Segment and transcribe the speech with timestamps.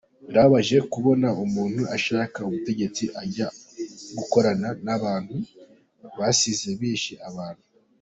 [0.27, 3.47] Birababaje kubona umuntu ashaka ubutegetsi ajya
[4.17, 5.37] gukorana n’abantu
[6.17, 7.63] basize bishe abantu.